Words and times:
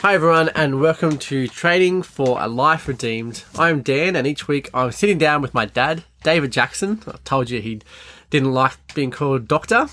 Hi, 0.00 0.14
everyone, 0.14 0.50
and 0.50 0.80
welcome 0.80 1.18
to 1.18 1.48
Training 1.48 2.02
for 2.04 2.40
a 2.40 2.46
Life 2.46 2.86
Redeemed. 2.86 3.42
I'm 3.58 3.82
Dan, 3.82 4.14
and 4.14 4.28
each 4.28 4.46
week 4.46 4.70
I'm 4.72 4.92
sitting 4.92 5.18
down 5.18 5.42
with 5.42 5.54
my 5.54 5.66
dad, 5.66 6.04
David 6.22 6.52
Jackson. 6.52 7.02
I 7.08 7.16
told 7.24 7.50
you 7.50 7.60
he 7.60 7.80
didn't 8.30 8.52
like 8.52 8.76
being 8.94 9.10
called 9.10 9.48
doctor, 9.48 9.88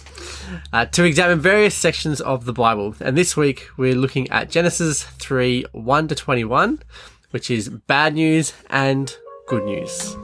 uh, 0.71 0.85
to 0.85 1.05
examine 1.05 1.39
various 1.39 1.73
sections 1.73 2.21
of 2.21 2.45
the 2.45 2.53
Bible. 2.53 2.95
And 2.99 3.17
this 3.17 3.35
week 3.35 3.67
we're 3.77 3.95
looking 3.95 4.29
at 4.29 4.51
Genesis 4.51 5.01
3 5.01 5.65
1 5.71 6.07
to 6.09 6.13
21, 6.13 6.83
which 7.31 7.49
is 7.49 7.69
bad 7.69 8.13
news 8.13 8.53
and 8.69 9.17
good 9.47 9.65
news. 9.65 10.15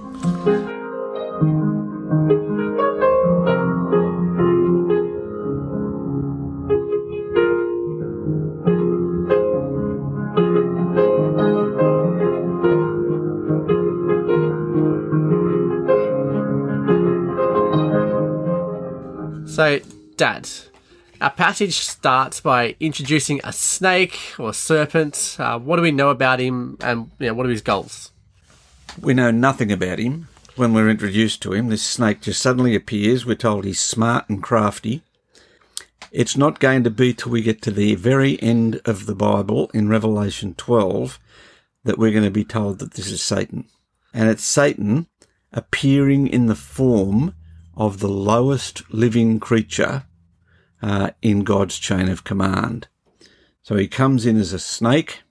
So, 19.61 19.79
Dad, 20.15 20.50
our 21.21 21.29
passage 21.29 21.78
starts 21.78 22.42
by 22.42 22.75
introducing 22.79 23.42
a 23.43 23.54
snake 23.54 24.34
or 24.39 24.56
serpent. 24.56 25.36
Uh, 25.37 25.60
what 25.60 25.75
do 25.75 25.84
we 25.84 25.92
know 25.92 26.10
about 26.10 26.39
him, 26.39 26.79
and 26.82 27.11
you 27.20 27.28
know, 27.28 27.36
what 27.36 27.46
are 27.46 27.50
his 27.50 27.61
goals? 27.61 28.11
We 29.00 29.14
know 29.14 29.29
nothing 29.29 29.71
about 29.71 30.00
him. 30.00 30.29
When 30.56 30.74
we're 30.74 30.89
introduced 30.89 31.43
to 31.43 31.54
him, 31.54 31.70
this 31.70 31.84
snake 31.84 32.22
just 32.22 32.42
suddenly 32.42 32.73
appears. 32.73 33.23
We're 33.23 33.36
told 33.36 33.66
he's 33.66 33.80
smart 33.80 34.28
and 34.30 34.42
crafty. 34.42 35.03
It's 36.12 36.36
not 36.36 36.59
going 36.59 36.84
to 36.84 36.89
be 36.89 37.14
till 37.14 37.31
we 37.31 37.44
get 37.44 37.62
to 37.62 37.72
the 37.72 37.94
very 37.94 38.42
end 38.42 38.81
of 38.86 39.06
the 39.06 39.14
Bible 39.14 39.70
in 39.75 39.89
Revelation 39.89 40.56
12 40.56 41.20
that 41.84 42.00
we're 42.00 42.09
going 42.09 42.23
to 42.23 42.31
be 42.31 42.44
told 42.44 42.80
that 42.80 42.95
this 42.95 43.12
is 43.12 43.22
Satan. 43.22 43.66
And 44.12 44.28
it's 44.28 44.44
Satan 44.44 45.06
appearing 45.54 46.26
in 46.26 46.48
the 46.48 46.56
form 46.56 47.36
of 47.75 48.00
the 48.00 48.09
lowest 48.09 48.81
living 48.94 49.39
creature 49.39 50.03
uh, 50.81 51.11
in 51.22 51.44
God's 51.44 51.77
chain 51.80 52.09
of 52.09 52.23
command. 52.23 52.88
So 53.61 53.75
he 53.75 53.88
comes 53.88 54.25
in 54.25 54.38
as 54.38 54.53
a 54.53 54.59
snake 54.59 55.22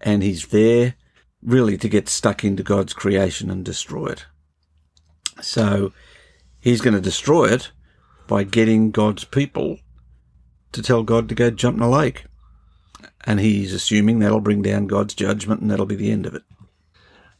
and 0.00 0.22
he's 0.22 0.48
there 0.48 0.94
really 1.42 1.78
to 1.78 1.88
get 1.88 2.08
stuck 2.08 2.44
into 2.44 2.62
God's 2.62 2.92
creation 2.92 3.50
and 3.50 3.64
destroy 3.64 4.08
it. 4.08 4.26
So 5.40 5.92
he's 6.60 6.80
going 6.80 6.94
to 6.94 7.00
destroy 7.00 7.46
it 7.46 7.72
by 8.26 8.44
getting 8.44 8.90
God's 8.90 9.24
people 9.24 9.78
to 10.72 10.82
tell 10.82 11.02
God 11.02 11.28
to 11.28 11.34
go 11.34 11.50
jump 11.50 11.78
in 11.78 11.82
a 11.82 11.90
lake. 11.90 12.24
And 13.24 13.40
he's 13.40 13.72
assuming 13.72 14.18
that'll 14.18 14.40
bring 14.40 14.62
down 14.62 14.86
God's 14.86 15.14
judgment 15.14 15.60
and 15.60 15.70
that'll 15.70 15.86
be 15.86 15.96
the 15.96 16.10
end 16.10 16.26
of 16.26 16.34
it. 16.34 16.42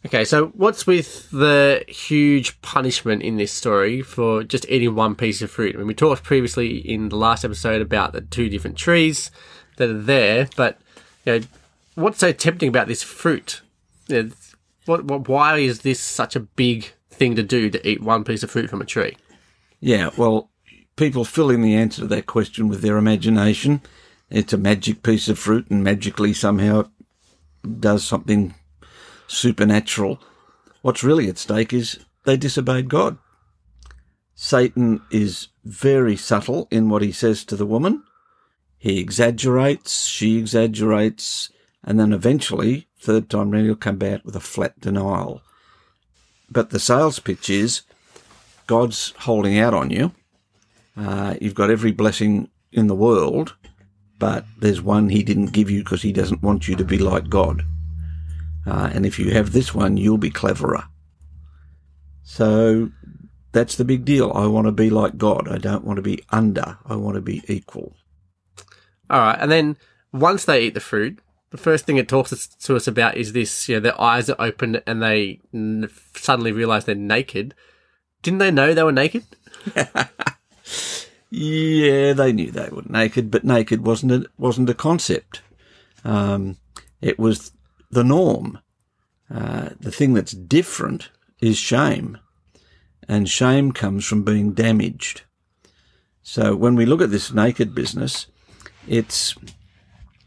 Okay, 0.06 0.24
so 0.24 0.46
what's 0.48 0.86
with 0.86 1.30
the 1.30 1.84
huge 1.86 2.60
punishment 2.62 3.22
in 3.22 3.36
this 3.36 3.52
story 3.52 4.00
for 4.00 4.42
just 4.42 4.68
eating 4.70 4.94
one 4.94 5.14
piece 5.14 5.42
of 5.42 5.50
fruit? 5.50 5.74
I 5.74 5.78
mean, 5.78 5.86
we 5.86 5.94
talked 5.94 6.22
previously 6.22 6.78
in 6.78 7.10
the 7.10 7.16
last 7.16 7.44
episode 7.44 7.82
about 7.82 8.12
the 8.12 8.22
two 8.22 8.48
different 8.48 8.78
trees 8.78 9.30
that 9.76 9.90
are 9.90 10.00
there, 10.00 10.48
but 10.56 10.80
you 11.26 11.40
know, 11.40 11.46
what's 11.96 12.18
so 12.18 12.32
tempting 12.32 12.70
about 12.70 12.88
this 12.88 13.02
fruit? 13.02 13.60
You 14.08 14.22
know, 14.22 14.30
what, 14.86 15.04
what, 15.04 15.28
why 15.28 15.58
is 15.58 15.82
this 15.82 16.00
such 16.00 16.34
a 16.34 16.40
big 16.40 16.92
thing 17.10 17.36
to 17.36 17.42
do 17.42 17.68
to 17.68 17.88
eat 17.88 18.02
one 18.02 18.24
piece 18.24 18.42
of 18.42 18.50
fruit 18.50 18.70
from 18.70 18.80
a 18.80 18.86
tree? 18.86 19.18
Yeah, 19.80 20.10
well, 20.16 20.48
people 20.96 21.26
fill 21.26 21.50
in 21.50 21.60
the 21.60 21.74
answer 21.74 22.02
to 22.02 22.08
that 22.08 22.26
question 22.26 22.68
with 22.68 22.80
their 22.80 22.96
imagination. 22.96 23.82
It's 24.30 24.54
a 24.54 24.58
magic 24.58 25.02
piece 25.02 25.28
of 25.28 25.38
fruit, 25.38 25.70
and 25.70 25.84
magically 25.84 26.32
somehow 26.32 26.80
it 27.64 27.80
does 27.80 28.02
something 28.02 28.54
supernatural. 29.30 30.20
What's 30.82 31.04
really 31.04 31.28
at 31.28 31.38
stake 31.38 31.72
is 31.72 32.00
they 32.24 32.36
disobeyed 32.36 32.88
God. 32.88 33.18
Satan 34.34 35.02
is 35.10 35.48
very 35.64 36.16
subtle 36.16 36.66
in 36.70 36.88
what 36.88 37.02
he 37.02 37.12
says 37.12 37.44
to 37.44 37.56
the 37.56 37.66
woman. 37.66 38.02
He 38.78 38.98
exaggerates, 38.98 40.06
she 40.06 40.38
exaggerates, 40.38 41.50
and 41.84 42.00
then 42.00 42.12
eventually, 42.12 42.88
third 42.98 43.28
time 43.28 43.50
round, 43.50 43.66
he'll 43.66 43.76
come 43.76 43.98
back 43.98 44.24
with 44.24 44.34
a 44.34 44.40
flat 44.40 44.80
denial. 44.80 45.42
But 46.50 46.70
the 46.70 46.80
sales 46.80 47.18
pitch 47.18 47.50
is 47.50 47.82
God's 48.66 49.12
holding 49.18 49.58
out 49.58 49.74
on 49.74 49.90
you. 49.90 50.12
Uh, 50.96 51.34
you've 51.40 51.54
got 51.54 51.70
every 51.70 51.92
blessing 51.92 52.48
in 52.72 52.86
the 52.86 52.94
world, 52.94 53.54
but 54.18 54.44
there's 54.58 54.80
one 54.82 55.10
he 55.10 55.22
didn't 55.22 55.52
give 55.52 55.70
you 55.70 55.84
because 55.84 56.02
he 56.02 56.12
doesn't 56.12 56.42
want 56.42 56.66
you 56.66 56.74
to 56.76 56.84
be 56.84 56.98
like 56.98 57.28
God. 57.28 57.64
Uh, 58.66 58.90
and 58.92 59.06
if 59.06 59.18
you 59.18 59.30
have 59.30 59.52
this 59.52 59.74
one, 59.74 59.96
you'll 59.96 60.18
be 60.18 60.30
cleverer. 60.30 60.84
So 62.22 62.90
that's 63.52 63.76
the 63.76 63.84
big 63.84 64.04
deal. 64.04 64.30
I 64.34 64.46
want 64.46 64.66
to 64.66 64.72
be 64.72 64.90
like 64.90 65.16
God. 65.18 65.48
I 65.48 65.58
don't 65.58 65.84
want 65.84 65.96
to 65.96 66.02
be 66.02 66.22
under. 66.30 66.78
I 66.86 66.96
want 66.96 67.16
to 67.16 67.20
be 67.20 67.42
equal. 67.48 67.96
All 69.08 69.20
right. 69.20 69.38
And 69.40 69.50
then 69.50 69.76
once 70.12 70.44
they 70.44 70.62
eat 70.62 70.74
the 70.74 70.80
fruit, 70.80 71.18
the 71.50 71.56
first 71.56 71.84
thing 71.84 71.96
it 71.96 72.08
talks 72.08 72.46
to 72.46 72.76
us 72.76 72.86
about 72.86 73.16
is 73.16 73.32
this, 73.32 73.68
you 73.68 73.76
know, 73.76 73.80
their 73.80 74.00
eyes 74.00 74.30
are 74.30 74.36
open 74.38 74.80
and 74.86 75.02
they 75.02 75.40
suddenly 76.14 76.52
realize 76.52 76.84
they're 76.84 76.94
naked. 76.94 77.54
Didn't 78.22 78.38
they 78.38 78.52
know 78.52 78.72
they 78.72 78.84
were 78.84 78.92
naked? 78.92 79.24
yeah, 81.30 82.12
they 82.12 82.32
knew 82.32 82.52
they 82.52 82.68
were 82.68 82.84
naked, 82.86 83.30
but 83.30 83.44
naked 83.44 83.84
wasn't 83.84 84.12
a, 84.12 84.26
wasn't 84.38 84.70
a 84.70 84.74
concept. 84.74 85.42
Um, 86.04 86.58
it 87.00 87.18
was 87.18 87.52
the 87.90 88.04
norm. 88.04 88.58
Uh, 89.32 89.70
the 89.78 89.92
thing 89.92 90.14
that's 90.14 90.32
different 90.32 91.10
is 91.40 91.56
shame. 91.56 92.18
And 93.08 93.28
shame 93.28 93.72
comes 93.72 94.04
from 94.04 94.22
being 94.22 94.52
damaged. 94.52 95.22
So 96.22 96.54
when 96.54 96.74
we 96.74 96.86
look 96.86 97.00
at 97.00 97.10
this 97.10 97.32
naked 97.32 97.74
business, 97.74 98.26
it's 98.86 99.34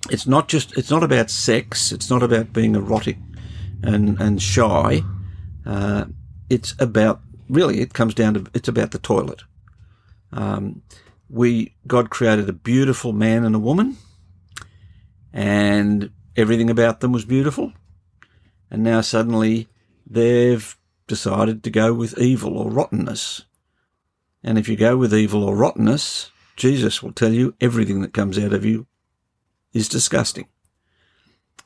it's 0.09 0.27
not 0.27 0.47
just 0.47 0.77
it's 0.77 0.91
not 0.91 1.03
about 1.03 1.29
sex. 1.29 1.91
It's 1.91 2.09
not 2.09 2.23
about 2.23 2.51
being 2.51 2.75
erotic 2.75 3.17
and 3.81 4.19
and 4.19 4.41
shy. 4.41 5.01
Uh, 5.65 6.05
it's 6.49 6.75
about 6.79 7.21
really 7.49 7.79
it 7.79 7.93
comes 7.93 8.13
down 8.13 8.33
to 8.33 8.45
it's 8.53 8.67
about 8.67 8.91
the 8.91 8.99
toilet. 8.99 9.43
Um, 10.31 10.81
we 11.29 11.75
God 11.87 12.09
created 12.09 12.49
a 12.49 12.53
beautiful 12.53 13.13
man 13.13 13.45
and 13.45 13.55
a 13.55 13.59
woman, 13.59 13.97
and 15.31 16.11
everything 16.35 16.69
about 16.69 16.99
them 16.99 17.11
was 17.11 17.25
beautiful. 17.25 17.73
And 18.71 18.83
now 18.83 19.01
suddenly 19.01 19.67
they've 20.05 20.75
decided 21.07 21.63
to 21.63 21.69
go 21.69 21.93
with 21.93 22.17
evil 22.17 22.57
or 22.57 22.71
rottenness. 22.71 23.45
And 24.43 24.57
if 24.57 24.67
you 24.67 24.75
go 24.75 24.97
with 24.97 25.13
evil 25.13 25.43
or 25.43 25.55
rottenness, 25.55 26.31
Jesus 26.55 27.01
will 27.01 27.13
tell 27.13 27.31
you 27.33 27.55
everything 27.61 28.01
that 28.01 28.13
comes 28.13 28.37
out 28.37 28.53
of 28.53 28.65
you 28.65 28.87
is 29.73 29.87
disgusting. 29.87 30.47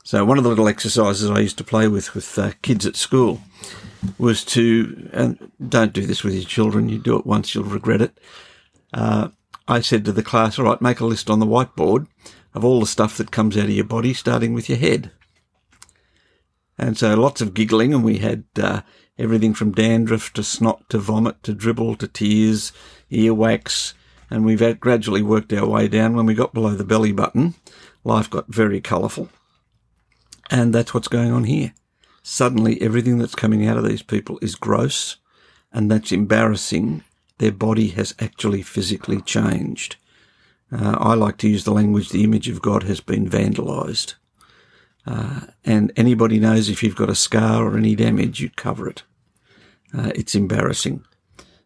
So 0.04 0.24
one 0.24 0.38
of 0.38 0.44
the 0.44 0.50
little 0.50 0.68
exercises 0.68 1.30
I 1.30 1.40
used 1.40 1.58
to 1.58 1.64
play 1.64 1.88
with 1.88 2.14
with 2.14 2.38
uh, 2.38 2.52
kids 2.62 2.86
at 2.86 2.96
school 2.96 3.42
was 4.16 4.44
to, 4.46 5.10
and 5.12 5.50
don't 5.68 5.92
do 5.92 6.06
this 6.06 6.24
with 6.24 6.34
your 6.34 6.44
children, 6.44 6.88
you 6.88 6.98
do 6.98 7.18
it 7.18 7.26
once, 7.26 7.54
you'll 7.54 7.64
regret 7.64 8.00
it. 8.00 8.18
Uh, 8.92 9.28
I 9.66 9.80
said 9.80 10.04
to 10.06 10.12
the 10.12 10.22
class, 10.22 10.58
all 10.58 10.64
right, 10.64 10.80
make 10.80 11.00
a 11.00 11.04
list 11.04 11.28
on 11.28 11.40
the 11.40 11.46
whiteboard 11.46 12.06
of 12.58 12.64
all 12.64 12.80
the 12.80 12.86
stuff 12.86 13.16
that 13.16 13.30
comes 13.30 13.56
out 13.56 13.64
of 13.64 13.70
your 13.70 13.84
body, 13.84 14.12
starting 14.12 14.52
with 14.52 14.68
your 14.68 14.78
head. 14.78 15.12
And 16.76 16.98
so 16.98 17.14
lots 17.14 17.40
of 17.40 17.54
giggling, 17.54 17.94
and 17.94 18.02
we 18.02 18.18
had 18.18 18.44
uh, 18.60 18.82
everything 19.16 19.54
from 19.54 19.72
dandruff 19.72 20.32
to 20.32 20.42
snot 20.42 20.88
to 20.90 20.98
vomit 20.98 21.42
to 21.44 21.54
dribble 21.54 21.96
to 21.96 22.08
tears, 22.08 22.72
earwax, 23.10 23.94
and 24.28 24.44
we've 24.44 24.80
gradually 24.80 25.22
worked 25.22 25.52
our 25.52 25.66
way 25.66 25.86
down. 25.86 26.14
When 26.14 26.26
we 26.26 26.34
got 26.34 26.52
below 26.52 26.74
the 26.74 26.84
belly 26.84 27.12
button, 27.12 27.54
life 28.04 28.28
got 28.28 28.52
very 28.52 28.80
colourful. 28.80 29.28
And 30.50 30.74
that's 30.74 30.92
what's 30.92 31.08
going 31.08 31.30
on 31.30 31.44
here. 31.44 31.74
Suddenly, 32.22 32.82
everything 32.82 33.18
that's 33.18 33.34
coming 33.36 33.66
out 33.66 33.76
of 33.76 33.84
these 33.84 34.02
people 34.02 34.38
is 34.42 34.56
gross, 34.56 35.16
and 35.72 35.90
that's 35.90 36.10
embarrassing. 36.10 37.04
Their 37.38 37.52
body 37.52 37.88
has 37.88 38.14
actually 38.18 38.62
physically 38.62 39.20
changed. 39.20 39.96
Uh, 40.70 40.96
I 40.98 41.14
like 41.14 41.38
to 41.38 41.48
use 41.48 41.64
the 41.64 41.72
language, 41.72 42.10
the 42.10 42.24
image 42.24 42.48
of 42.48 42.62
God 42.62 42.82
has 42.82 43.00
been 43.00 43.28
vandalized. 43.28 44.14
Uh, 45.06 45.40
and 45.64 45.90
anybody 45.96 46.38
knows 46.38 46.68
if 46.68 46.82
you've 46.82 46.96
got 46.96 47.08
a 47.08 47.14
scar 47.14 47.64
or 47.64 47.78
any 47.78 47.94
damage, 47.94 48.40
you'd 48.40 48.56
cover 48.56 48.88
it. 48.88 49.02
Uh, 49.96 50.12
it's 50.14 50.34
embarrassing. 50.34 51.04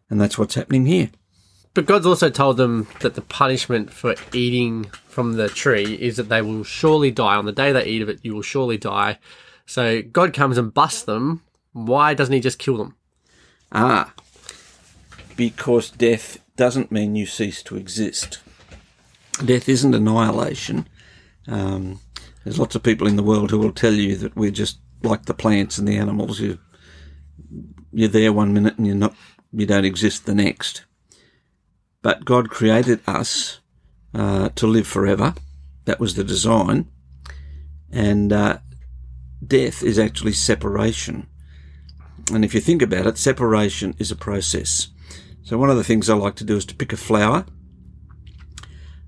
And 0.09 0.21
that's 0.21 0.37
what's 0.37 0.55
happening 0.55 0.85
here. 0.85 1.09
But 1.73 1.87
God's 1.87 2.05
also 2.05 2.29
told 2.29 2.57
them 2.57 2.87
that 3.01 3.15
the 3.15 3.21
punishment 3.21 3.91
for 3.91 4.15
eating 4.31 4.85
from 5.07 5.33
the 5.33 5.49
tree 5.49 5.95
is 5.95 6.17
that 6.17 6.29
they 6.29 6.41
will 6.41 6.63
surely 6.63 7.11
die. 7.11 7.35
On 7.35 7.45
the 7.45 7.51
day 7.51 7.71
they 7.71 7.85
eat 7.85 8.01
of 8.01 8.09
it, 8.09 8.19
you 8.23 8.35
will 8.35 8.43
surely 8.43 8.77
die. 8.77 9.17
So 9.65 10.01
God 10.01 10.33
comes 10.33 10.57
and 10.57 10.73
busts 10.73 11.03
them. 11.03 11.41
Why 11.73 12.13
doesn't 12.13 12.33
he 12.33 12.39
just 12.39 12.59
kill 12.59 12.77
them? 12.77 12.95
Ah, 13.71 14.13
because 15.35 15.89
death 15.89 16.37
doesn't 16.55 16.91
mean 16.91 17.15
you 17.15 17.25
cease 17.25 17.63
to 17.63 17.75
exist 17.75 18.42
death 19.45 19.69
isn't 19.69 19.95
annihilation. 19.95 20.87
Um, 21.47 21.99
There's 22.43 22.59
lots 22.59 22.75
of 22.75 22.83
people 22.83 23.07
in 23.07 23.15
the 23.15 23.23
world 23.23 23.51
who 23.51 23.59
will 23.59 23.71
tell 23.71 23.93
you 23.93 24.15
that 24.17 24.35
we're 24.35 24.51
just 24.51 24.79
like 25.01 25.25
the 25.25 25.33
plants 25.33 25.77
and 25.77 25.87
the 25.87 25.97
animals. 25.97 26.39
You, 26.39 26.59
you're 27.91 28.09
there 28.09 28.33
one 28.33 28.53
minute 28.53 28.77
and 28.77 28.85
you're 28.85 28.95
not, 28.95 29.15
you 29.51 29.65
don't 29.65 29.85
exist 29.85 30.25
the 30.25 30.35
next. 30.35 30.85
But 32.01 32.25
God 32.25 32.49
created 32.49 32.99
us 33.07 33.59
uh, 34.13 34.49
to 34.55 34.67
live 34.67 34.87
forever. 34.87 35.35
That 35.85 35.99
was 35.99 36.15
the 36.15 36.23
design. 36.23 36.89
And 37.91 38.33
uh, 38.33 38.57
death 39.45 39.83
is 39.83 39.97
actually 39.97 40.33
separation. 40.33 41.27
And 42.33 42.43
if 42.43 42.53
you 42.53 42.61
think 42.61 42.81
about 42.81 43.07
it, 43.07 43.17
separation 43.17 43.95
is 43.99 44.11
a 44.11 44.15
process. 44.15 44.89
So 45.43 45.57
one 45.57 45.69
of 45.69 45.77
the 45.77 45.83
things 45.83 46.09
I 46.09 46.15
like 46.15 46.35
to 46.35 46.45
do 46.45 46.57
is 46.57 46.65
to 46.65 46.75
pick 46.75 46.93
a 46.93 46.97
flower, 46.97 47.45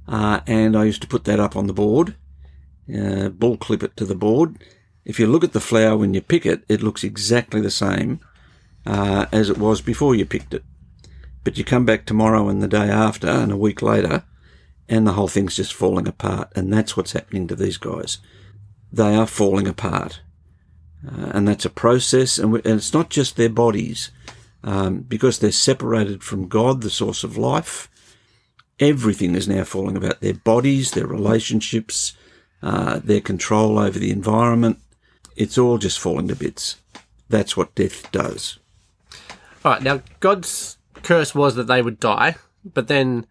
uh, 0.08 0.42
and 0.48 0.76
I 0.76 0.86
used 0.86 1.02
to 1.02 1.08
put 1.08 1.24
that 1.26 1.40
up 1.40 1.56
on 1.56 1.68
the 1.68 1.74
board, 1.74 2.16
uh, 2.94 3.30
bull 3.30 3.58
clip 3.58 3.84
it 3.84 3.98
to 3.98 4.06
the 4.06 4.16
board. 4.16 4.58
If 5.04 5.20
you 5.20 5.28
look 5.28 5.44
at 5.44 5.54
the 5.54 5.60
flower 5.60 5.98
when 5.98 6.14
you 6.14 6.22
pick 6.22 6.46
it, 6.46 6.64
it 6.68 6.82
looks 6.82 7.04
exactly 7.04 7.62
the 7.62 7.72
same 7.72 8.20
uh, 8.86 9.26
as 9.32 9.50
it 9.50 9.58
was 9.58 9.82
before 9.82 10.16
you 10.16 10.26
picked 10.26 10.54
it. 10.54 10.64
But 11.44 11.58
you 11.58 11.64
come 11.64 11.86
back 11.86 12.06
tomorrow 12.06 12.50
and 12.50 12.62
the 12.62 12.68
day 12.68 12.90
after 12.90 13.28
and 13.28 13.52
a 13.52 13.58
week 13.58 13.82
later, 13.82 14.24
and 14.90 15.06
the 15.06 15.14
whole 15.14 15.28
thing's 15.28 15.56
just 15.56 15.74
falling 15.74 16.08
apart. 16.08 16.52
And 16.56 16.72
that's 16.72 16.96
what's 16.96 17.14
happening 17.14 17.48
to 17.48 17.56
these 17.56 17.78
guys. 17.78 18.20
They 18.92 19.16
are 19.16 19.28
falling 19.28 19.68
apart. 19.68 20.22
Uh, 21.08 21.32
and 21.34 21.48
that's 21.48 21.66
a 21.66 21.70
process, 21.70 22.40
and, 22.40 22.52
we, 22.52 22.60
and, 22.66 22.76
it's 22.78 22.94
not 22.94 23.12
just 23.12 23.36
their 23.36 23.50
bodies, 23.50 24.10
um, 24.64 25.02
because 25.02 25.38
they're 25.38 25.52
separated 25.52 26.24
from 26.24 26.48
God, 26.48 26.82
the 26.82 26.90
source 26.90 27.24
of 27.24 27.38
life. 27.38 27.90
Everything 28.80 29.36
is 29.36 29.48
now 29.48 29.64
falling 29.64 29.96
about 29.96 30.22
their 30.22 30.34
bodies, 30.34 30.92
their 30.92 31.08
relationships, 31.08 32.14
uh, 32.62 33.00
their 33.04 33.22
control 33.22 33.80
over 33.80 33.98
the 33.98 34.12
environment. 34.12 34.80
It's 35.36 35.58
all 35.58 35.78
just 35.78 36.00
falling 36.00 36.28
to 36.28 36.36
bits. 36.36 36.78
That's 37.30 37.56
what 37.56 37.76
death 37.76 38.12
does. 38.12 38.60
All 39.64 39.74
right, 39.74 39.82
now 39.82 40.02
God's 40.20 40.78
curse 41.04 41.34
was 41.34 41.56
that 41.56 41.68
they 41.68 41.82
would 41.82 42.00
die, 42.00 42.36
but 42.64 42.88
then 42.88 43.26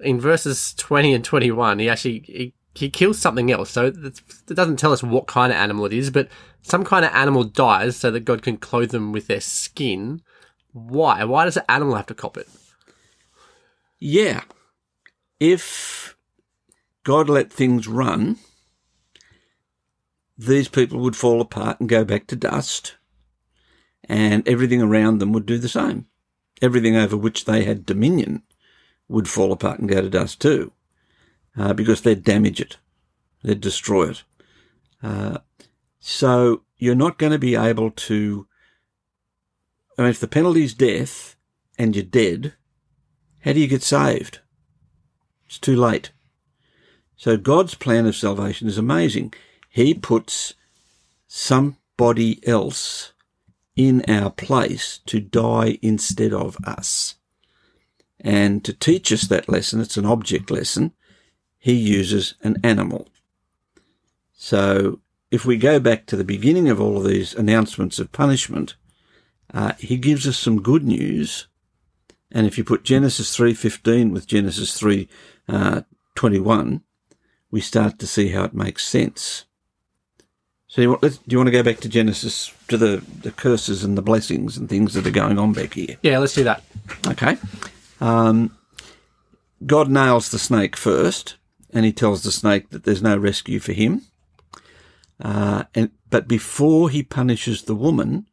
in 0.00 0.20
verses 0.20 0.74
20 0.74 1.14
and 1.14 1.24
21, 1.24 1.78
he 1.78 1.88
actually 1.88 2.20
he, 2.20 2.54
he 2.74 2.90
kills 2.90 3.18
something 3.18 3.50
else. 3.50 3.70
So 3.70 3.86
it 3.86 4.22
doesn't 4.46 4.78
tell 4.78 4.92
us 4.92 5.02
what 5.02 5.26
kind 5.26 5.52
of 5.52 5.58
animal 5.58 5.86
it 5.86 5.92
is, 5.92 6.10
but 6.10 6.28
some 6.62 6.84
kind 6.84 7.04
of 7.04 7.12
animal 7.12 7.44
dies 7.44 7.96
so 7.96 8.10
that 8.10 8.24
God 8.24 8.42
can 8.42 8.56
clothe 8.56 8.90
them 8.90 9.12
with 9.12 9.26
their 9.26 9.40
skin. 9.40 10.22
Why? 10.72 11.24
Why 11.24 11.44
does 11.44 11.56
an 11.56 11.64
animal 11.68 11.96
have 11.96 12.06
to 12.06 12.14
cop 12.14 12.36
it? 12.36 12.48
Yeah. 13.98 14.42
If 15.40 16.16
God 17.04 17.28
let 17.28 17.52
things 17.52 17.86
run, 17.86 18.38
these 20.36 20.68
people 20.68 21.00
would 21.00 21.16
fall 21.16 21.40
apart 21.40 21.80
and 21.80 21.88
go 21.88 22.04
back 22.04 22.26
to 22.28 22.36
dust, 22.36 22.96
and 24.04 24.46
everything 24.46 24.82
around 24.82 25.18
them 25.18 25.32
would 25.32 25.46
do 25.46 25.58
the 25.58 25.68
same. 25.68 26.06
Everything 26.60 26.96
over 26.96 27.16
which 27.16 27.44
they 27.44 27.64
had 27.64 27.86
dominion 27.86 28.42
would 29.08 29.28
fall 29.28 29.52
apart 29.52 29.78
and 29.78 29.88
go 29.88 30.00
to 30.00 30.10
dust 30.10 30.40
too, 30.40 30.72
uh, 31.56 31.72
because 31.72 32.02
they'd 32.02 32.24
damage 32.24 32.60
it, 32.60 32.78
they'd 33.42 33.60
destroy 33.60 34.10
it. 34.10 34.22
Uh, 35.02 35.38
so 36.00 36.62
you're 36.78 36.94
not 36.94 37.18
going 37.18 37.32
to 37.32 37.38
be 37.38 37.54
able 37.54 37.90
to. 37.90 38.46
I 39.96 40.02
mean, 40.02 40.10
if 40.10 40.20
the 40.20 40.28
penalty 40.28 40.62
is 40.62 40.74
death 40.74 41.36
and 41.76 41.94
you're 41.94 42.04
dead, 42.04 42.54
how 43.44 43.52
do 43.52 43.60
you 43.60 43.66
get 43.66 43.82
saved? 43.82 44.40
It's 45.48 45.58
too 45.58 45.76
late. 45.76 46.10
So 47.16 47.36
God's 47.36 47.74
plan 47.74 48.06
of 48.06 48.14
salvation 48.14 48.68
is 48.68 48.78
amazing. 48.78 49.32
He 49.70 49.94
puts 49.94 50.54
somebody 51.26 52.46
else 52.46 53.12
in 53.74 54.04
our 54.08 54.30
place 54.30 55.00
to 55.06 55.20
die 55.20 55.78
instead 55.82 56.32
of 56.32 56.56
us. 56.64 57.14
And 58.20 58.64
to 58.64 58.72
teach 58.72 59.12
us 59.12 59.22
that 59.22 59.48
lesson, 59.48 59.80
it's 59.80 59.96
an 59.96 60.04
object 60.04 60.50
lesson, 60.50 60.92
he 61.58 61.72
uses 61.72 62.34
an 62.42 62.58
animal. 62.62 63.08
So 64.34 65.00
if 65.30 65.44
we 65.44 65.56
go 65.56 65.78
back 65.80 66.06
to 66.06 66.16
the 66.16 66.24
beginning 66.24 66.68
of 66.68 66.80
all 66.80 66.96
of 66.96 67.04
these 67.04 67.34
announcements 67.34 67.98
of 67.98 68.12
punishment, 68.12 68.74
uh, 69.52 69.72
he 69.78 69.96
gives 69.96 70.26
us 70.26 70.38
some 70.38 70.62
good 70.62 70.84
news. 70.84 71.46
And 72.30 72.46
if 72.46 72.58
you 72.58 72.64
put 72.64 72.84
Genesis 72.84 73.36
3.15 73.36 74.12
with 74.12 74.26
Genesis 74.26 74.80
3.21, 74.80 76.74
uh, 76.74 76.78
we 77.50 77.60
start 77.60 77.98
to 77.98 78.06
see 78.06 78.28
how 78.28 78.44
it 78.44 78.54
makes 78.54 78.86
sense. 78.86 79.46
So 80.66 80.82
you 80.82 80.90
want, 80.90 81.00
do 81.00 81.18
you 81.28 81.38
want 81.38 81.46
to 81.46 81.52
go 81.52 81.62
back 81.62 81.80
to 81.80 81.88
Genesis, 81.88 82.52
to 82.68 82.76
the, 82.76 83.02
the 83.22 83.30
curses 83.30 83.82
and 83.82 83.96
the 83.96 84.02
blessings 84.02 84.58
and 84.58 84.68
things 84.68 84.92
that 84.94 85.06
are 85.06 85.10
going 85.10 85.38
on 85.38 85.54
back 85.54 85.74
here? 85.74 85.96
Yeah, 86.02 86.18
let's 86.18 86.34
do 86.34 86.44
that. 86.44 86.62
Okay. 87.06 87.38
Um, 88.00 88.56
God 89.64 89.90
nails 89.90 90.30
the 90.30 90.38
snake 90.38 90.76
first, 90.76 91.36
and 91.72 91.86
he 91.86 91.92
tells 91.92 92.22
the 92.22 92.32
snake 92.32 92.68
that 92.70 92.84
there's 92.84 93.02
no 93.02 93.16
rescue 93.16 93.60
for 93.60 93.72
him. 93.72 94.02
Uh, 95.20 95.64
and 95.74 95.90
but 96.10 96.28
before 96.28 96.90
he 96.90 97.02
punishes 97.02 97.62
the 97.62 97.74
woman, 97.74 98.26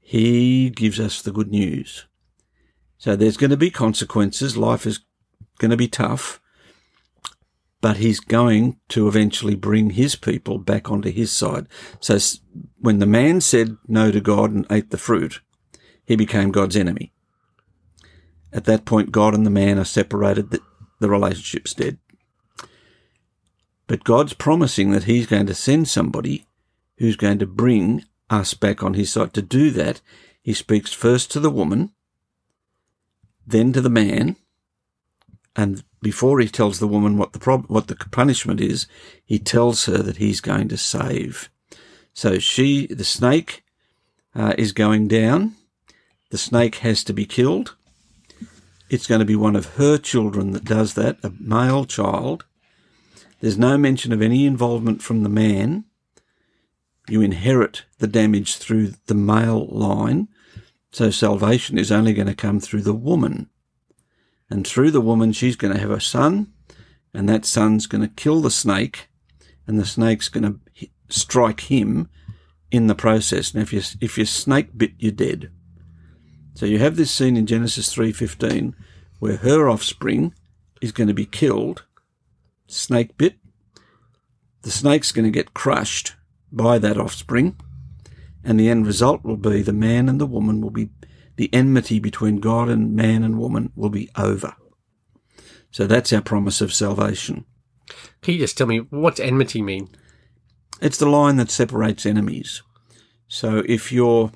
he 0.00 0.70
gives 0.70 1.00
us 1.00 1.22
the 1.22 1.32
good 1.32 1.50
news. 1.50 2.06
So 3.02 3.16
there's 3.16 3.36
going 3.36 3.50
to 3.50 3.56
be 3.56 3.72
consequences. 3.72 4.56
Life 4.56 4.86
is 4.86 5.00
going 5.58 5.72
to 5.72 5.76
be 5.76 5.88
tough, 5.88 6.40
but 7.80 7.96
he's 7.96 8.20
going 8.20 8.78
to 8.90 9.08
eventually 9.08 9.56
bring 9.56 9.90
his 9.90 10.14
people 10.14 10.58
back 10.58 10.88
onto 10.88 11.10
his 11.10 11.32
side. 11.32 11.66
So 11.98 12.16
when 12.78 13.00
the 13.00 13.06
man 13.06 13.40
said 13.40 13.76
no 13.88 14.12
to 14.12 14.20
God 14.20 14.52
and 14.52 14.68
ate 14.70 14.90
the 14.90 14.98
fruit, 14.98 15.40
he 16.04 16.14
became 16.14 16.52
God's 16.52 16.76
enemy. 16.76 17.12
At 18.52 18.66
that 18.66 18.84
point, 18.84 19.10
God 19.10 19.34
and 19.34 19.44
the 19.44 19.50
man 19.50 19.80
are 19.80 19.84
separated. 19.84 20.52
The, 21.00 21.08
relationship's 21.08 21.74
dead. 21.74 21.98
But 23.88 24.04
God's 24.04 24.34
promising 24.34 24.92
that 24.92 25.04
He's 25.04 25.26
going 25.26 25.46
to 25.46 25.54
send 25.54 25.88
somebody 25.88 26.46
who's 26.98 27.16
going 27.16 27.40
to 27.40 27.46
bring 27.46 28.04
us 28.30 28.54
back 28.54 28.84
on 28.84 28.94
His 28.94 29.10
side. 29.10 29.34
To 29.34 29.42
do 29.42 29.72
that, 29.72 30.00
He 30.40 30.52
speaks 30.52 30.92
first 30.92 31.32
to 31.32 31.40
the 31.40 31.50
woman, 31.50 31.90
then 33.46 33.72
to 33.72 33.80
the 33.80 33.90
man, 33.90 34.36
and 35.54 35.84
before 36.00 36.40
he 36.40 36.48
tells 36.48 36.78
the 36.78 36.88
woman 36.88 37.16
what 37.16 37.32
the 37.32 37.56
what 37.68 37.88
the 37.88 37.96
punishment 37.96 38.60
is, 38.60 38.86
he 39.24 39.38
tells 39.38 39.86
her 39.86 39.98
that 39.98 40.16
he's 40.16 40.40
going 40.40 40.68
to 40.68 40.76
save. 40.76 41.50
So 42.14 42.38
she, 42.38 42.86
the 42.86 43.04
snake, 43.04 43.62
uh, 44.34 44.54
is 44.58 44.72
going 44.72 45.08
down. 45.08 45.54
The 46.30 46.38
snake 46.38 46.76
has 46.76 47.04
to 47.04 47.12
be 47.12 47.26
killed. 47.26 47.76
It's 48.88 49.06
going 49.06 49.20
to 49.20 49.24
be 49.24 49.36
one 49.36 49.56
of 49.56 49.76
her 49.76 49.96
children 49.98 50.52
that 50.52 50.64
does 50.64 50.94
that, 50.94 51.18
a 51.22 51.32
male 51.38 51.84
child. 51.84 52.44
There's 53.40 53.58
no 53.58 53.78
mention 53.78 54.12
of 54.12 54.22
any 54.22 54.46
involvement 54.46 55.02
from 55.02 55.22
the 55.22 55.28
man. 55.28 55.84
You 57.08 57.22
inherit 57.22 57.84
the 57.98 58.06
damage 58.06 58.56
through 58.56 58.94
the 59.06 59.14
male 59.14 59.66
line. 59.66 60.28
So 60.92 61.10
salvation 61.10 61.78
is 61.78 61.90
only 61.90 62.12
going 62.12 62.28
to 62.28 62.34
come 62.34 62.60
through 62.60 62.82
the 62.82 62.94
woman. 62.94 63.48
And 64.50 64.66
through 64.66 64.90
the 64.90 65.00
woman, 65.00 65.32
she's 65.32 65.56
going 65.56 65.72
to 65.72 65.80
have 65.80 65.90
a 65.90 66.00
son, 66.00 66.52
and 67.14 67.26
that 67.28 67.46
son's 67.46 67.86
going 67.86 68.02
to 68.02 68.14
kill 68.14 68.42
the 68.42 68.50
snake, 68.50 69.08
and 69.66 69.78
the 69.78 69.86
snake's 69.86 70.28
going 70.28 70.44
to 70.44 70.88
strike 71.08 71.60
him 71.60 72.10
in 72.70 72.86
the 72.86 72.94
process. 72.94 73.54
Now, 73.54 73.62
if 73.62 73.72
you 73.72 73.80
if 74.00 74.18
you're 74.18 74.26
snake 74.26 74.76
bit, 74.76 74.92
you're 74.98 75.12
dead. 75.12 75.50
So 76.54 76.66
you 76.66 76.78
have 76.80 76.96
this 76.96 77.10
scene 77.10 77.38
in 77.38 77.46
Genesis 77.46 77.90
three 77.90 78.12
fifteen 78.12 78.76
where 79.18 79.36
her 79.36 79.70
offspring 79.70 80.34
is 80.82 80.92
going 80.92 81.08
to 81.08 81.14
be 81.14 81.24
killed 81.24 81.84
snake 82.66 83.16
bit. 83.16 83.36
The 84.62 84.70
snake's 84.70 85.12
going 85.12 85.24
to 85.24 85.30
get 85.30 85.54
crushed 85.54 86.14
by 86.50 86.78
that 86.78 86.98
offspring, 86.98 87.56
and 88.44 88.58
the 88.58 88.68
end 88.68 88.86
result 88.86 89.24
will 89.24 89.36
be 89.36 89.62
the 89.62 89.72
man 89.72 90.08
and 90.08 90.20
the 90.20 90.26
woman 90.26 90.60
will 90.60 90.70
be, 90.70 90.90
the 91.36 91.52
enmity 91.52 91.98
between 91.98 92.36
God 92.36 92.68
and 92.68 92.94
man 92.94 93.22
and 93.22 93.38
woman 93.38 93.72
will 93.76 93.90
be 93.90 94.10
over. 94.16 94.54
So 95.70 95.86
that's 95.86 96.12
our 96.12 96.20
promise 96.20 96.60
of 96.60 96.74
salvation. 96.74 97.44
Can 98.20 98.34
you 98.34 98.40
just 98.40 98.58
tell 98.58 98.66
me 98.66 98.78
what's 98.78 99.20
enmity 99.20 99.62
mean? 99.62 99.88
It's 100.80 100.98
the 100.98 101.08
line 101.08 101.36
that 101.36 101.50
separates 101.50 102.04
enemies. 102.04 102.62
So 103.28 103.62
if 103.66 103.92
you're 103.92 104.32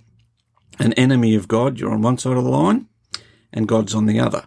an 0.78 0.92
enemy 0.94 1.34
of 1.34 1.48
God, 1.48 1.78
you're 1.78 1.92
on 1.92 2.02
one 2.02 2.18
side 2.18 2.36
of 2.36 2.44
the 2.44 2.50
line 2.50 2.86
and 3.52 3.68
God's 3.68 3.94
on 3.94 4.06
the 4.06 4.20
other. 4.20 4.44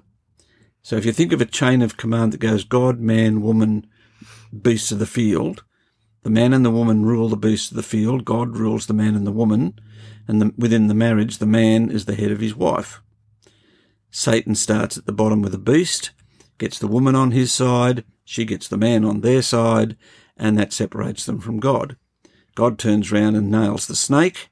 So 0.82 0.96
if 0.96 1.06
you 1.06 1.12
think 1.12 1.34
of 1.34 1.42
a 1.42 1.46
chain 1.46 1.82
of 1.82 1.98
command 1.98 2.34
that 2.34 2.40
goes 2.40 2.64
God, 2.64 3.00
man, 3.00 3.42
woman, 3.42 3.86
beasts 4.60 4.92
of 4.92 5.00
the 5.00 5.06
field, 5.06 5.64
the 6.24 6.30
man 6.30 6.54
and 6.54 6.66
the 6.66 6.72
woman 6.72 7.06
rule 7.06 7.30
the 7.30 7.38
beasts 7.38 7.72
of 7.72 7.78
the 7.78 7.84
field. 7.84 8.26
God 8.26 8.58
rules 8.58 8.88
the 8.88 8.94
man 8.94 9.16
and 9.16 9.26
the 9.26 9.32
woman. 9.32 9.80
And 10.28 10.42
the, 10.42 10.54
within 10.58 10.88
the 10.88 10.94
marriage, 10.94 11.38
the 11.38 11.46
man 11.46 11.90
is 11.90 12.06
the 12.06 12.16
head 12.16 12.32
of 12.32 12.40
his 12.40 12.56
wife. 12.56 13.02
Satan 14.12 14.56
starts 14.56 14.98
at 14.98 15.06
the 15.06 15.12
bottom 15.12 15.42
with 15.42 15.52
the 15.52 15.58
beast, 15.58 16.12
gets 16.58 16.80
the 16.80 16.88
woman 16.88 17.16
on 17.16 17.32
his 17.32 17.52
side, 17.54 18.04
she 18.26 18.46
gets 18.46 18.68
the 18.68 18.78
man 18.78 19.06
on 19.06 19.22
their 19.22 19.42
side, 19.42 19.96
and 20.36 20.58
that 20.58 20.74
separates 20.74 21.26
them 21.26 21.40
from 21.40 21.60
God. 21.60 21.96
God 22.56 22.78
turns 22.78 23.12
round 23.12 23.36
and 23.36 23.50
nails 23.50 23.88
the 23.88 23.96
snake 23.96 24.50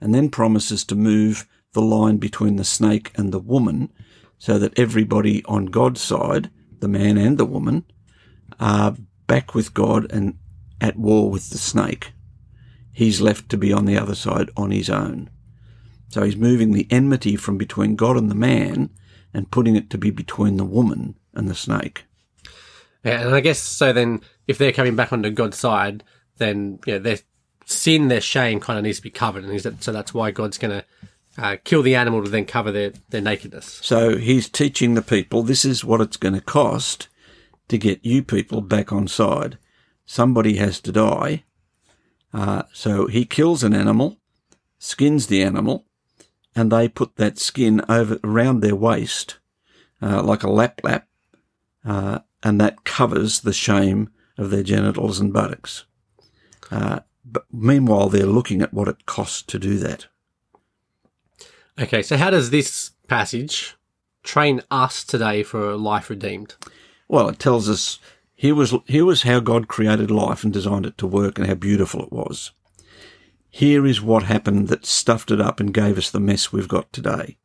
and 0.00 0.14
then 0.14 0.28
promises 0.28 0.84
to 0.84 0.94
move 0.94 1.46
the 1.72 1.82
line 1.82 2.18
between 2.18 2.56
the 2.56 2.64
snake 2.64 3.12
and 3.16 3.32
the 3.32 3.38
woman 3.38 3.92
so 4.38 4.58
that 4.58 4.78
everybody 4.78 5.44
on 5.44 5.66
God's 5.66 6.00
side, 6.00 6.50
the 6.80 6.88
man 6.88 7.18
and 7.18 7.38
the 7.38 7.44
woman, 7.44 7.84
are 8.60 8.96
back 9.26 9.54
with 9.54 9.74
God 9.74 10.10
and 10.10 10.38
at 10.80 10.98
war 10.98 11.30
with 11.30 11.50
the 11.50 11.58
snake. 11.58 12.12
He's 12.92 13.20
left 13.20 13.48
to 13.50 13.56
be 13.56 13.72
on 13.72 13.84
the 13.84 13.96
other 13.96 14.14
side 14.14 14.50
on 14.56 14.70
his 14.70 14.90
own. 14.90 15.30
So 16.08 16.22
he's 16.22 16.36
moving 16.36 16.72
the 16.72 16.86
enmity 16.90 17.36
from 17.36 17.58
between 17.58 17.96
God 17.96 18.16
and 18.16 18.30
the 18.30 18.34
man 18.34 18.90
and 19.34 19.50
putting 19.50 19.76
it 19.76 19.90
to 19.90 19.98
be 19.98 20.10
between 20.10 20.56
the 20.56 20.64
woman 20.64 21.14
and 21.34 21.48
the 21.48 21.54
snake. 21.54 22.04
Yeah, 23.04 23.26
and 23.26 23.34
I 23.34 23.40
guess 23.40 23.60
so. 23.60 23.92
Then, 23.92 24.22
if 24.46 24.58
they're 24.58 24.72
coming 24.72 24.96
back 24.96 25.12
onto 25.12 25.30
God's 25.30 25.58
side, 25.58 26.02
then 26.38 26.80
you 26.86 26.94
know, 26.94 26.98
their 26.98 27.18
sin, 27.66 28.08
their 28.08 28.20
shame, 28.20 28.60
kind 28.60 28.78
of 28.78 28.84
needs 28.84 28.98
to 28.98 29.02
be 29.02 29.10
covered, 29.10 29.44
and 29.44 29.60
that, 29.60 29.82
so 29.82 29.92
that's 29.92 30.12
why 30.12 30.30
God's 30.30 30.58
going 30.58 30.80
to 30.80 30.84
uh, 31.38 31.56
kill 31.64 31.82
the 31.82 31.94
animal 31.94 32.24
to 32.24 32.30
then 32.30 32.44
cover 32.44 32.72
their 32.72 32.92
their 33.10 33.20
nakedness. 33.20 33.80
So 33.82 34.16
he's 34.16 34.48
teaching 34.48 34.94
the 34.94 35.02
people 35.02 35.42
this 35.42 35.64
is 35.64 35.84
what 35.84 36.00
it's 36.00 36.16
going 36.16 36.34
to 36.34 36.40
cost 36.40 37.08
to 37.68 37.78
get 37.78 38.04
you 38.04 38.22
people 38.22 38.60
back 38.60 38.92
on 38.92 39.06
side. 39.06 39.58
Somebody 40.10 40.56
has 40.56 40.80
to 40.80 40.90
die. 40.90 41.44
Uh, 42.32 42.62
so 42.72 43.08
he 43.08 43.26
kills 43.26 43.62
an 43.62 43.74
animal, 43.74 44.16
skins 44.78 45.26
the 45.26 45.42
animal, 45.42 45.84
and 46.56 46.72
they 46.72 46.88
put 46.88 47.16
that 47.16 47.38
skin 47.38 47.82
over 47.90 48.18
around 48.24 48.60
their 48.60 48.74
waist 48.74 49.38
uh, 50.00 50.22
like 50.22 50.42
a 50.42 50.50
lap 50.50 50.80
lap, 50.82 51.06
uh, 51.84 52.20
and 52.42 52.58
that 52.58 52.84
covers 52.84 53.40
the 53.40 53.52
shame 53.52 54.08
of 54.38 54.48
their 54.48 54.62
genitals 54.62 55.20
and 55.20 55.30
buttocks. 55.30 55.84
Uh, 56.70 57.00
but 57.22 57.44
meanwhile, 57.52 58.08
they're 58.08 58.24
looking 58.24 58.62
at 58.62 58.72
what 58.72 58.88
it 58.88 59.04
costs 59.04 59.42
to 59.42 59.58
do 59.58 59.76
that. 59.76 60.06
Okay, 61.78 62.00
so 62.00 62.16
how 62.16 62.30
does 62.30 62.48
this 62.48 62.92
passage 63.08 63.76
train 64.22 64.62
us 64.70 65.04
today 65.04 65.42
for 65.42 65.68
a 65.68 65.76
life 65.76 66.08
redeemed? 66.08 66.54
Well, 67.08 67.28
it 67.28 67.38
tells 67.38 67.68
us 67.68 67.98
here 68.38 68.54
was 68.54 68.72
here 68.86 69.04
was 69.04 69.22
how 69.22 69.40
God 69.40 69.66
created 69.66 70.12
life 70.12 70.44
and 70.44 70.52
designed 70.52 70.86
it 70.86 70.96
to 70.98 71.08
work, 71.08 71.38
and 71.38 71.48
how 71.48 71.54
beautiful 71.54 72.04
it 72.04 72.12
was. 72.12 72.52
Here 73.50 73.84
is 73.84 74.00
what 74.00 74.22
happened 74.22 74.68
that 74.68 74.86
stuffed 74.86 75.32
it 75.32 75.40
up 75.40 75.58
and 75.58 75.74
gave 75.74 75.98
us 75.98 76.08
the 76.08 76.20
mess 76.20 76.52
we've 76.52 76.68
got 76.68 76.92
today, 76.92 77.36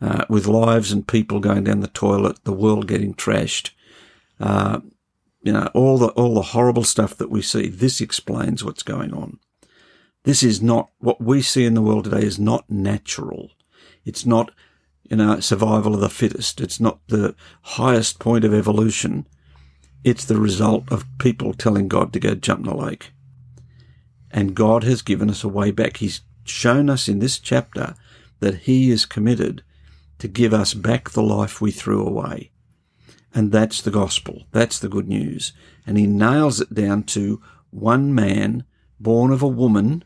uh, 0.00 0.24
with 0.28 0.48
lives 0.48 0.90
and 0.90 1.06
people 1.06 1.38
going 1.38 1.62
down 1.62 1.78
the 1.78 1.86
toilet, 1.86 2.42
the 2.42 2.52
world 2.52 2.88
getting 2.88 3.14
trashed, 3.14 3.70
uh, 4.40 4.80
you 5.44 5.52
know, 5.52 5.70
all 5.74 5.96
the 5.96 6.08
all 6.08 6.34
the 6.34 6.42
horrible 6.42 6.82
stuff 6.82 7.16
that 7.18 7.30
we 7.30 7.40
see. 7.40 7.68
This 7.68 8.00
explains 8.00 8.64
what's 8.64 8.82
going 8.82 9.14
on. 9.14 9.38
This 10.24 10.42
is 10.42 10.60
not 10.60 10.90
what 10.98 11.20
we 11.20 11.40
see 11.40 11.64
in 11.64 11.74
the 11.74 11.82
world 11.82 12.02
today. 12.02 12.24
Is 12.24 12.40
not 12.40 12.68
natural. 12.68 13.52
It's 14.04 14.26
not, 14.26 14.50
you 15.08 15.18
know, 15.18 15.38
survival 15.38 15.94
of 15.94 16.00
the 16.00 16.10
fittest. 16.10 16.60
It's 16.60 16.80
not 16.80 16.98
the 17.06 17.36
highest 17.62 18.18
point 18.18 18.44
of 18.44 18.52
evolution. 18.52 19.28
It's 20.06 20.24
the 20.24 20.38
result 20.38 20.84
of 20.92 21.04
people 21.18 21.52
telling 21.52 21.88
God 21.88 22.12
to 22.12 22.20
go 22.20 22.36
jump 22.36 22.60
in 22.60 22.66
the 22.66 22.76
lake. 22.76 23.10
And 24.30 24.54
God 24.54 24.84
has 24.84 25.02
given 25.02 25.28
us 25.28 25.42
a 25.42 25.48
way 25.48 25.72
back. 25.72 25.96
He's 25.96 26.20
shown 26.44 26.88
us 26.88 27.08
in 27.08 27.18
this 27.18 27.40
chapter 27.40 27.96
that 28.38 28.58
He 28.58 28.92
is 28.92 29.04
committed 29.04 29.64
to 30.20 30.28
give 30.28 30.54
us 30.54 30.74
back 30.74 31.10
the 31.10 31.24
life 31.24 31.60
we 31.60 31.72
threw 31.72 32.06
away. 32.06 32.52
And 33.34 33.50
that's 33.50 33.82
the 33.82 33.90
gospel. 33.90 34.44
That's 34.52 34.78
the 34.78 34.88
good 34.88 35.08
news. 35.08 35.52
And 35.84 35.98
He 35.98 36.06
nails 36.06 36.60
it 36.60 36.72
down 36.72 37.02
to 37.02 37.42
one 37.70 38.14
man 38.14 38.62
born 39.00 39.32
of 39.32 39.42
a 39.42 39.48
woman 39.48 40.04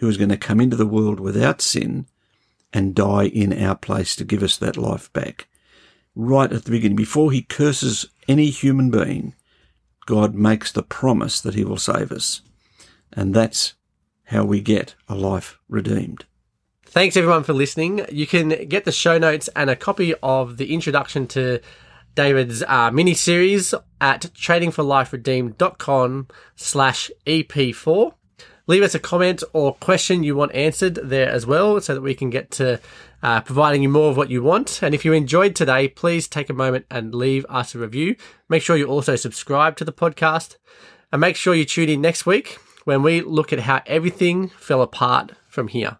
who 0.00 0.08
is 0.08 0.16
going 0.16 0.30
to 0.30 0.36
come 0.36 0.60
into 0.60 0.76
the 0.76 0.84
world 0.84 1.20
without 1.20 1.62
sin 1.62 2.08
and 2.72 2.92
die 2.92 3.26
in 3.26 3.52
our 3.62 3.76
place 3.76 4.16
to 4.16 4.24
give 4.24 4.42
us 4.42 4.56
that 4.56 4.76
life 4.76 5.12
back. 5.12 5.46
Right 6.16 6.52
at 6.52 6.64
the 6.64 6.72
beginning, 6.72 6.96
before 6.96 7.30
he 7.30 7.42
curses 7.42 8.06
any 8.32 8.50
human 8.50 8.90
being, 8.90 9.34
God 10.06 10.34
makes 10.34 10.72
the 10.72 10.82
promise 10.82 11.40
that 11.40 11.54
he 11.54 11.64
will 11.64 11.76
save 11.76 12.10
us. 12.10 12.40
And 13.12 13.34
that's 13.34 13.74
how 14.24 14.44
we 14.44 14.60
get 14.60 14.94
a 15.08 15.14
life 15.14 15.58
redeemed. 15.68 16.24
Thanks 16.86 17.16
everyone 17.16 17.44
for 17.44 17.52
listening. 17.52 18.04
You 18.10 18.26
can 18.26 18.66
get 18.68 18.84
the 18.84 18.92
show 18.92 19.18
notes 19.18 19.48
and 19.54 19.70
a 19.70 19.76
copy 19.76 20.14
of 20.22 20.56
the 20.56 20.72
introduction 20.74 21.26
to 21.28 21.60
David's 22.14 22.62
uh, 22.62 22.90
mini 22.90 23.14
series 23.14 23.74
at 24.00 24.22
trainingforliferedeemed.com 24.34 26.28
slash 26.56 27.10
EP4. 27.26 28.12
Leave 28.66 28.82
us 28.82 28.94
a 28.94 28.98
comment 28.98 29.42
or 29.52 29.74
question 29.74 30.22
you 30.22 30.36
want 30.36 30.54
answered 30.54 30.94
there 30.94 31.28
as 31.28 31.46
well 31.46 31.80
so 31.80 31.94
that 31.94 32.00
we 32.00 32.14
can 32.14 32.30
get 32.30 32.50
to 32.50 32.80
uh, 33.22 33.40
providing 33.40 33.82
you 33.82 33.88
more 33.88 34.10
of 34.10 34.16
what 34.16 34.30
you 34.30 34.42
want. 34.42 34.82
And 34.82 34.94
if 34.94 35.04
you 35.04 35.12
enjoyed 35.12 35.56
today, 35.56 35.88
please 35.88 36.28
take 36.28 36.48
a 36.48 36.54
moment 36.54 36.86
and 36.90 37.14
leave 37.14 37.44
us 37.48 37.74
a 37.74 37.78
review. 37.78 38.16
Make 38.48 38.62
sure 38.62 38.76
you 38.76 38.86
also 38.86 39.16
subscribe 39.16 39.76
to 39.76 39.84
the 39.84 39.92
podcast 39.92 40.56
and 41.10 41.20
make 41.20 41.36
sure 41.36 41.54
you 41.54 41.64
tune 41.64 41.88
in 41.88 42.00
next 42.00 42.24
week 42.24 42.58
when 42.84 43.02
we 43.02 43.20
look 43.20 43.52
at 43.52 43.60
how 43.60 43.82
everything 43.86 44.48
fell 44.48 44.82
apart 44.82 45.32
from 45.48 45.68
here. 45.68 45.98